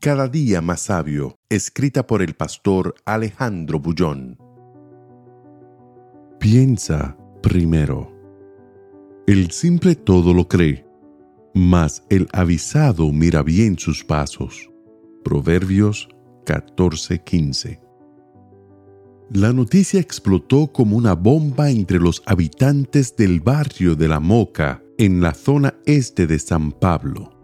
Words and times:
Cada 0.00 0.28
día 0.28 0.62
más 0.62 0.80
sabio, 0.80 1.36
escrita 1.50 2.06
por 2.06 2.22
el 2.22 2.32
pastor 2.32 2.94
Alejandro 3.04 3.80
Bullón. 3.80 4.38
Piensa 6.38 7.18
primero. 7.42 8.10
El 9.26 9.50
simple 9.50 9.96
todo 9.96 10.32
lo 10.32 10.48
cree, 10.48 10.86
mas 11.52 12.02
el 12.08 12.28
avisado 12.32 13.12
mira 13.12 13.42
bien 13.42 13.78
sus 13.78 14.02
pasos. 14.02 14.70
Proverbios 15.22 16.08
14:15. 16.46 17.78
La 19.34 19.52
noticia 19.52 20.00
explotó 20.00 20.72
como 20.72 20.96
una 20.96 21.12
bomba 21.12 21.68
entre 21.68 21.98
los 21.98 22.22
habitantes 22.24 23.14
del 23.16 23.40
barrio 23.40 23.96
de 23.96 24.08
La 24.08 24.18
Moca, 24.18 24.82
en 24.96 25.20
la 25.20 25.34
zona 25.34 25.74
este 25.84 26.26
de 26.26 26.38
San 26.38 26.72
Pablo 26.72 27.39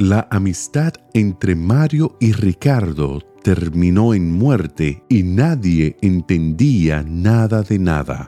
la 0.00 0.26
amistad 0.30 0.94
entre 1.12 1.54
Mario 1.54 2.16
y 2.20 2.32
Ricardo 2.32 3.20
terminó 3.42 4.14
en 4.14 4.32
muerte 4.32 5.04
y 5.10 5.22
nadie 5.22 5.98
entendía 6.00 7.04
nada 7.06 7.62
de 7.62 7.78
nada. 7.78 8.26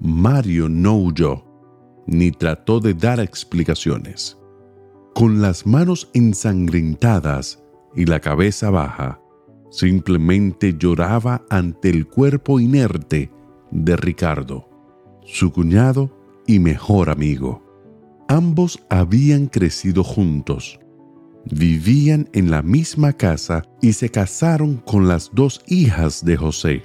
Mario 0.00 0.70
no 0.70 0.96
huyó, 0.96 1.44
ni 2.06 2.30
trató 2.30 2.80
de 2.80 2.94
dar 2.94 3.20
explicaciones. 3.20 4.38
Con 5.14 5.42
las 5.42 5.66
manos 5.66 6.08
ensangrentadas 6.14 7.62
y 7.94 8.06
la 8.06 8.18
cabeza 8.18 8.70
baja, 8.70 9.20
simplemente 9.70 10.78
lloraba 10.78 11.44
ante 11.50 11.90
el 11.90 12.06
cuerpo 12.06 12.58
inerte 12.58 13.30
de 13.70 13.98
Ricardo, 13.98 14.66
su 15.26 15.52
cuñado 15.52 16.10
y 16.46 16.58
mejor 16.58 17.10
amigo. 17.10 17.62
Ambos 18.28 18.82
habían 18.88 19.46
crecido 19.46 20.04
juntos 20.04 20.78
vivían 21.44 22.28
en 22.32 22.50
la 22.50 22.62
misma 22.62 23.12
casa 23.12 23.62
y 23.80 23.92
se 23.92 24.08
casaron 24.08 24.76
con 24.76 25.08
las 25.08 25.30
dos 25.32 25.62
hijas 25.66 26.24
de 26.24 26.36
José, 26.36 26.82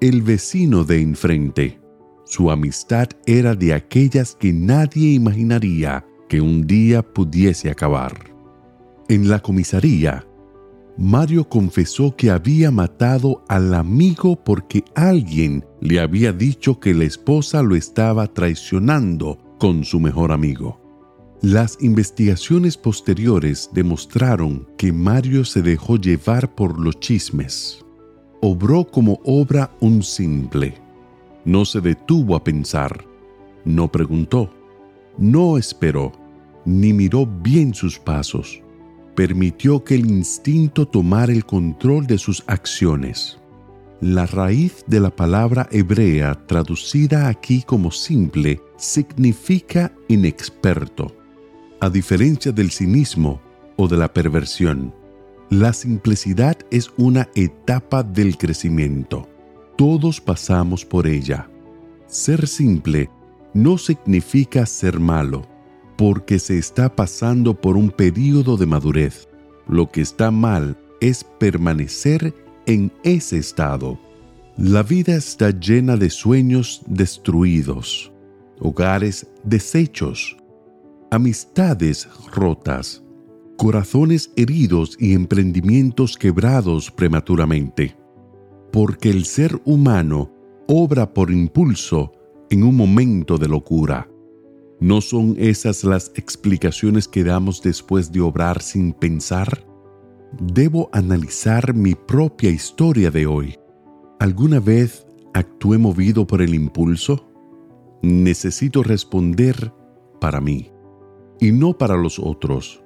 el 0.00 0.22
vecino 0.22 0.84
de 0.84 1.00
enfrente. 1.00 1.80
Su 2.24 2.50
amistad 2.50 3.08
era 3.26 3.54
de 3.54 3.74
aquellas 3.74 4.34
que 4.34 4.52
nadie 4.52 5.12
imaginaría 5.12 6.04
que 6.28 6.40
un 6.40 6.66
día 6.66 7.02
pudiese 7.02 7.70
acabar. 7.70 8.12
En 9.08 9.28
la 9.28 9.38
comisaría, 9.40 10.26
Mario 10.98 11.48
confesó 11.48 12.16
que 12.16 12.30
había 12.30 12.70
matado 12.70 13.44
al 13.48 13.74
amigo 13.74 14.42
porque 14.42 14.82
alguien 14.94 15.64
le 15.80 16.00
había 16.00 16.32
dicho 16.32 16.80
que 16.80 16.94
la 16.94 17.04
esposa 17.04 17.62
lo 17.62 17.76
estaba 17.76 18.26
traicionando 18.26 19.38
con 19.58 19.84
su 19.84 20.00
mejor 20.00 20.32
amigo. 20.32 20.85
Las 21.42 21.76
investigaciones 21.82 22.78
posteriores 22.78 23.68
demostraron 23.74 24.66
que 24.78 24.90
Mario 24.90 25.44
se 25.44 25.60
dejó 25.60 25.96
llevar 25.96 26.54
por 26.54 26.80
los 26.80 26.98
chismes. 26.98 27.84
Obró 28.40 28.86
como 28.86 29.20
obra 29.22 29.70
un 29.80 30.02
simple. 30.02 30.80
No 31.44 31.66
se 31.66 31.82
detuvo 31.82 32.36
a 32.36 32.42
pensar, 32.42 33.04
no 33.66 33.92
preguntó, 33.92 34.50
no 35.18 35.58
esperó, 35.58 36.10
ni 36.64 36.94
miró 36.94 37.26
bien 37.26 37.74
sus 37.74 37.98
pasos. 37.98 38.62
Permitió 39.14 39.84
que 39.84 39.94
el 39.94 40.06
instinto 40.06 40.88
tomara 40.88 41.32
el 41.32 41.44
control 41.44 42.06
de 42.06 42.16
sus 42.16 42.42
acciones. 42.46 43.38
La 44.00 44.24
raíz 44.24 44.84
de 44.86 45.00
la 45.00 45.14
palabra 45.14 45.68
hebrea 45.70 46.34
traducida 46.46 47.28
aquí 47.28 47.62
como 47.62 47.90
simple 47.90 48.60
significa 48.78 49.92
inexperto 50.08 51.14
a 51.80 51.90
diferencia 51.90 52.52
del 52.52 52.70
cinismo 52.70 53.40
o 53.76 53.88
de 53.88 53.96
la 53.96 54.12
perversión, 54.12 54.94
la 55.50 55.72
simplicidad 55.72 56.56
es 56.70 56.90
una 56.96 57.28
etapa 57.34 58.02
del 58.02 58.36
crecimiento. 58.36 59.28
Todos 59.76 60.20
pasamos 60.20 60.84
por 60.84 61.06
ella. 61.06 61.48
Ser 62.06 62.48
simple 62.48 63.10
no 63.54 63.78
significa 63.78 64.66
ser 64.66 64.98
malo, 64.98 65.46
porque 65.96 66.38
se 66.38 66.58
está 66.58 66.94
pasando 66.94 67.54
por 67.54 67.76
un 67.76 67.90
periodo 67.90 68.56
de 68.56 68.66
madurez. 68.66 69.28
Lo 69.68 69.90
que 69.90 70.00
está 70.00 70.30
mal 70.30 70.76
es 71.00 71.24
permanecer 71.24 72.34
en 72.66 72.92
ese 73.04 73.38
estado. 73.38 73.98
La 74.56 74.82
vida 74.82 75.14
está 75.14 75.50
llena 75.50 75.96
de 75.96 76.10
sueños 76.10 76.82
destruidos, 76.86 78.10
hogares 78.58 79.26
deshechos, 79.44 80.36
amistades 81.10 82.08
rotas, 82.32 83.02
corazones 83.56 84.32
heridos 84.36 84.96
y 84.98 85.14
emprendimientos 85.14 86.16
quebrados 86.16 86.90
prematuramente. 86.90 87.96
Porque 88.72 89.10
el 89.10 89.24
ser 89.24 89.60
humano 89.64 90.32
obra 90.66 91.12
por 91.14 91.30
impulso 91.30 92.12
en 92.50 92.64
un 92.64 92.76
momento 92.76 93.38
de 93.38 93.48
locura. 93.48 94.08
¿No 94.80 95.00
son 95.00 95.36
esas 95.38 95.84
las 95.84 96.12
explicaciones 96.16 97.08
que 97.08 97.24
damos 97.24 97.62
después 97.62 98.12
de 98.12 98.20
obrar 98.20 98.60
sin 98.60 98.92
pensar? 98.92 99.66
Debo 100.38 100.90
analizar 100.92 101.72
mi 101.72 101.94
propia 101.94 102.50
historia 102.50 103.10
de 103.10 103.26
hoy. 103.26 103.54
¿Alguna 104.18 104.60
vez 104.60 105.06
actué 105.32 105.78
movido 105.78 106.26
por 106.26 106.42
el 106.42 106.54
impulso? 106.54 107.26
Necesito 108.02 108.82
responder 108.82 109.72
para 110.20 110.40
mí 110.40 110.70
y 111.40 111.52
no 111.52 111.76
para 111.76 111.96
los 111.96 112.18
otros. 112.18 112.82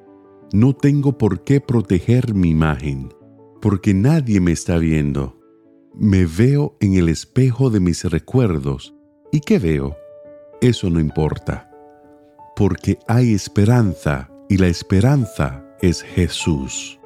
No 0.52 0.74
tengo 0.74 1.16
por 1.16 1.44
qué 1.44 1.60
proteger 1.60 2.34
mi 2.34 2.50
imagen, 2.50 3.12
porque 3.60 3.94
nadie 3.94 4.40
me 4.40 4.52
está 4.52 4.78
viendo. 4.78 5.38
Me 5.94 6.24
veo 6.24 6.76
en 6.80 6.94
el 6.94 7.08
espejo 7.08 7.70
de 7.70 7.80
mis 7.80 8.04
recuerdos. 8.04 8.94
¿Y 9.32 9.40
qué 9.40 9.58
veo? 9.58 9.96
Eso 10.60 10.90
no 10.90 11.00
importa, 11.00 11.70
porque 12.56 12.98
hay 13.06 13.32
esperanza 13.32 14.30
y 14.48 14.56
la 14.56 14.66
esperanza 14.66 15.64
es 15.80 16.02
Jesús. 16.02 16.98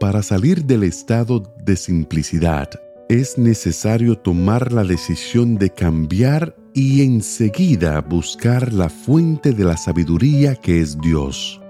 Para 0.00 0.22
salir 0.22 0.64
del 0.64 0.82
estado 0.82 1.42
de 1.64 1.76
simplicidad 1.76 2.70
es 3.08 3.38
necesario 3.38 4.16
tomar 4.18 4.70
la 4.70 4.84
decisión 4.84 5.56
de 5.56 5.70
cambiar 5.70 6.54
y 6.74 7.02
enseguida 7.02 8.02
buscar 8.02 8.72
la 8.72 8.90
fuente 8.90 9.52
de 9.52 9.64
la 9.64 9.78
sabiduría 9.78 10.54
que 10.54 10.80
es 10.80 11.00
Dios. 11.00 11.60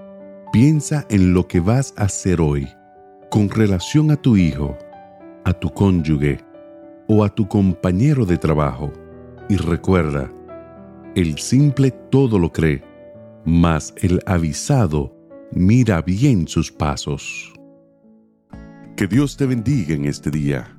Piensa 0.51 1.05
en 1.09 1.33
lo 1.33 1.47
que 1.47 1.61
vas 1.61 1.93
a 1.95 2.03
hacer 2.03 2.41
hoy 2.41 2.67
con 3.29 3.49
relación 3.49 4.11
a 4.11 4.17
tu 4.17 4.35
hijo, 4.35 4.77
a 5.45 5.53
tu 5.53 5.69
cónyuge 5.69 6.39
o 7.07 7.23
a 7.23 7.33
tu 7.33 7.47
compañero 7.47 8.25
de 8.25 8.37
trabajo. 8.37 8.91
Y 9.47 9.55
recuerda, 9.55 10.29
el 11.15 11.37
simple 11.39 11.91
todo 11.91 12.37
lo 12.37 12.51
cree, 12.51 12.83
mas 13.45 13.93
el 13.97 14.19
avisado 14.25 15.15
mira 15.51 16.01
bien 16.01 16.49
sus 16.49 16.69
pasos. 16.69 17.53
Que 18.97 19.07
Dios 19.07 19.37
te 19.37 19.45
bendiga 19.45 19.95
en 19.95 20.03
este 20.05 20.29
día. 20.29 20.78